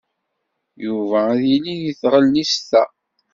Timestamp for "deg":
1.83-1.95